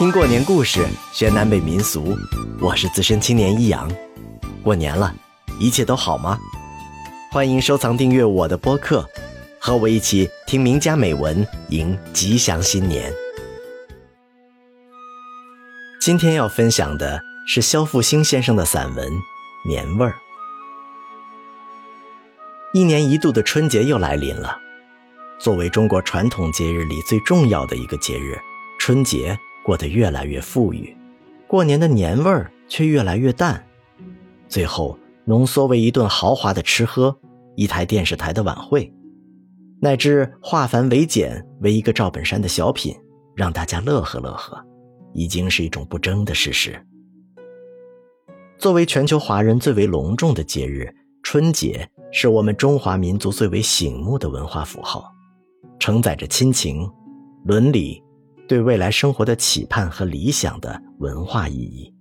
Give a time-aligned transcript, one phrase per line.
[0.00, 2.16] 听过年故事，学南北民俗。
[2.58, 3.86] 我是资深青年一阳。
[4.62, 5.14] 过年了，
[5.58, 6.38] 一切都好吗？
[7.30, 9.06] 欢迎收藏订阅我的播客，
[9.60, 13.12] 和我一起听名家美文，迎吉祥新年。
[16.00, 19.06] 今天要分享的是肖复兴先生的散文
[19.68, 20.12] 《年味儿》。
[22.72, 24.56] 一年一度的春节又来临了，
[25.38, 28.40] 作为中国传统节日里最重要的一个节日，
[28.78, 29.38] 春节。
[29.70, 30.96] 过得越来越富裕，
[31.46, 33.64] 过年的年味儿却越来越淡，
[34.48, 37.16] 最后浓缩为一顿豪华的吃喝，
[37.54, 38.92] 一台电视台的晚会，
[39.80, 42.92] 乃至化繁为简为一个赵本山的小品，
[43.36, 44.60] 让大家乐呵乐呵，
[45.12, 46.76] 已经是一种不争的事实。
[48.58, 50.92] 作为全球华人最为隆重的节日，
[51.22, 55.04] 春节是我们中华民族最为醒目的文化符号，
[55.78, 56.90] 承载着亲情、
[57.44, 58.02] 伦理。
[58.50, 61.94] 对未来生活的期盼和理想的文化意义，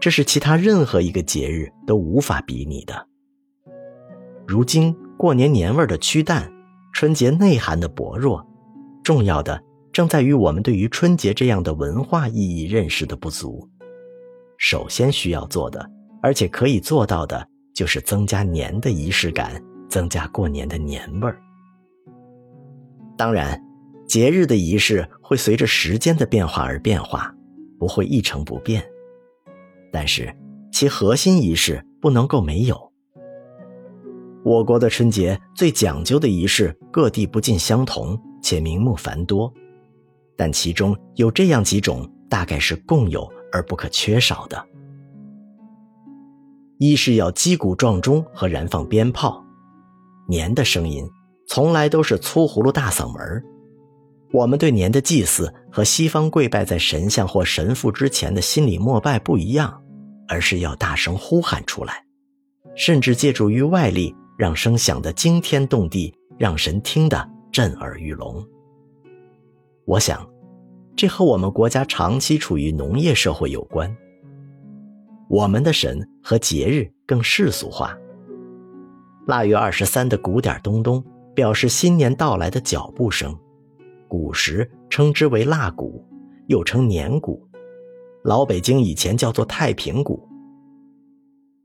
[0.00, 3.06] 这是其他任何一个节日都无法比拟的。
[4.46, 6.50] 如今过年年味的趋淡，
[6.94, 8.42] 春节内涵的薄弱，
[9.02, 13.68] 重要的正在于我们对于春节这样的文化意义认识的不足。
[14.56, 15.86] 首先需要做的，
[16.22, 21.38] 而且可以做到的，就是增加年的仪式感，增加过年的年味儿。
[23.14, 23.62] 当然。
[24.06, 27.34] 节日的仪式会随着时间的变化而变化，
[27.78, 28.84] 不会一成不变。
[29.90, 30.34] 但是，
[30.72, 32.92] 其核心仪式不能够没有。
[34.44, 39.52] 我国的春节最讲究的仪式，各地不尽相同，且名目繁多。
[40.36, 44.66] 但其中有这样几种，大概是共有而不可缺少的：
[46.78, 49.42] 一是要击鼓撞钟和燃放鞭炮。
[50.28, 51.08] 年的声音
[51.46, 53.44] 从来都是粗葫芦大嗓门儿。
[54.34, 59.80] 我们对年的祭祀和西方跪拜在神像或神父之前的心理膜拜不一样，
[60.26, 62.04] 而是要大声呼喊出来，
[62.74, 68.44] 甚至借助于外力，让声响得惊天动地，让神听得震耳欲聋。
[69.84, 70.28] 我想，
[70.96, 73.96] 这和我们国家长期处于农业社会有关。
[75.30, 77.96] 我们的神和节日更世俗化。
[79.28, 81.04] 腊月二十三的鼓点咚咚，
[81.36, 83.32] 表示新年到来的脚步声。
[84.14, 86.06] 古时称之为腊鼓，
[86.46, 87.44] 又称年鼓。
[88.22, 90.28] 老北京以前叫做太平鼓。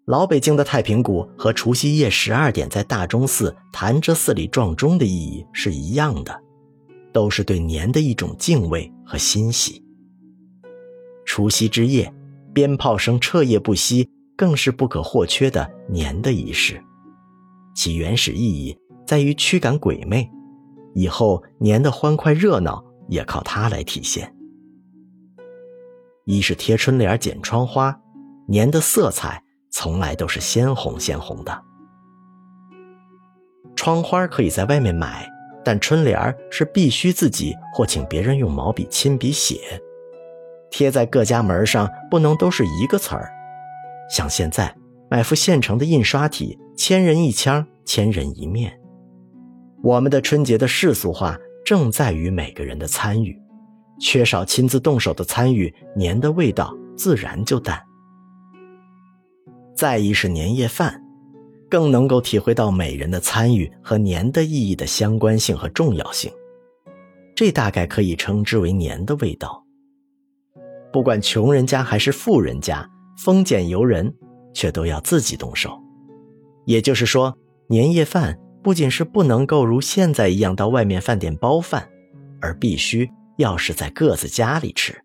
[0.06, 6.42] 老北京的太平鼓和除夕夜十二点在大钟寺、潭柘寺里撞钟的意义是一样的，
[7.14, 9.86] 都是对年的一种敬畏和欣喜。
[11.28, 12.12] 除夕之夜，
[12.52, 16.84] 鞭炮声彻夜不息，更是不可或缺的年的仪式。
[17.76, 20.28] 其原始意义在于驱赶鬼魅。
[20.94, 24.34] 以后年的欢快热闹也靠它来体现。
[26.26, 28.00] 一是贴春联、剪窗花，
[28.48, 31.64] 年的色彩从来都是鲜红鲜红的。
[33.76, 35.28] 窗花可以在外面买，
[35.64, 39.82] 但春联是必须自己或请别人用毛笔亲笔写，
[40.70, 43.32] 贴在各家门上不能都是一个词儿。
[44.10, 44.76] 像现在
[45.10, 48.79] 买副现成的印刷体，千人一枪，千人一面。
[49.82, 53.40] 我们的春节的世俗化正在于每个人的参与，
[54.00, 57.82] 缺少亲自动手的参与，年的味道自然就淡。
[59.74, 61.02] 再一是年夜饭，
[61.70, 66.30] 更能够体会到每人的参与和年的意义的相关性和重要性。
[67.34, 69.64] 这大概可以称之为年的味道。
[70.92, 72.86] 不管穷人家还是富人家，
[73.24, 74.14] 丰俭由人，
[74.54, 75.80] 却都要自己动手。
[76.66, 77.38] 也就是说，
[77.70, 78.38] 年夜饭。
[78.62, 81.88] 不仅是不能够如现在一样到外面饭店包饭，
[82.42, 85.02] 而必须要是在各自家里吃，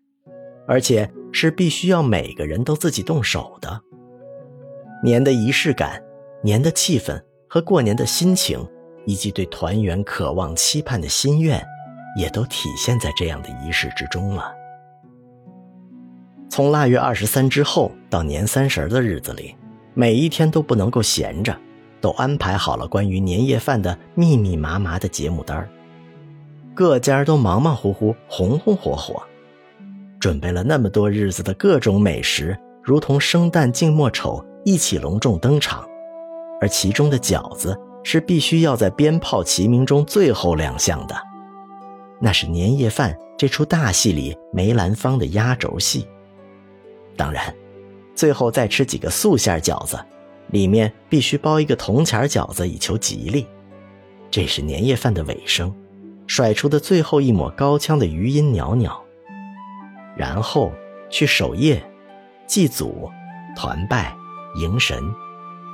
[0.67, 3.81] 而且是必须要每个人都自己动手的。
[5.03, 6.01] 年的仪式感、
[6.43, 8.65] 年的气氛和过年的心情，
[9.05, 11.63] 以及对团圆渴望期盼的心愿，
[12.17, 14.53] 也都体现在这样的仪式之中了。
[16.49, 19.55] 从腊月二十三之后到年三十的日子里，
[19.93, 21.55] 每一天都不能够闲着。
[22.01, 25.67] 都安排好了关于年夜饭的密密麻麻的节目单
[26.73, 29.23] 各家都忙忙乎乎、红红火火，
[30.19, 35.85] 准备了那么多日子的各种美食，如同生旦净末丑一起隆重登场。
[36.59, 41.15] 而其中的饺子是必须要在鞭炮齐鸣中最后亮相的，
[42.19, 46.07] 那是年夜饭这出大戏里梅兰芳的压轴戏。
[47.17, 47.53] 当然，
[48.15, 49.97] 最后再吃几个素馅饺子。
[50.51, 53.47] 里面必须包一个铜钱饺子以求吉利，
[54.29, 55.73] 这是年夜饭的尾声，
[56.27, 59.01] 甩出的最后一抹高腔的余音袅袅。
[60.15, 60.71] 然后
[61.09, 61.83] 去守夜、
[62.47, 63.09] 祭祖、
[63.55, 64.15] 团拜、
[64.57, 65.03] 迎神，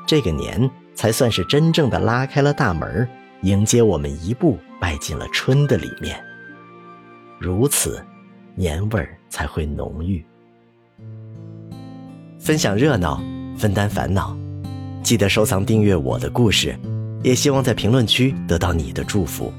[0.07, 3.07] 这个年才算是真正的拉开了大门，
[3.43, 6.19] 迎接我们一步迈进了春的里面。
[7.39, 8.03] 如此，
[8.55, 10.23] 年味儿才会浓郁。
[12.39, 13.21] 分享热闹，
[13.55, 14.35] 分担烦恼，
[15.11, 16.73] 记得收藏订阅我的故事，
[17.21, 19.51] 也希望在评论区得到你的祝福。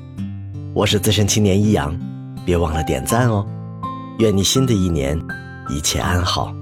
[0.72, 1.94] 我是资深青年一阳，
[2.42, 3.46] 别忘了点赞哦。
[4.18, 5.14] 愿你新的一年
[5.68, 6.54] 一切安好。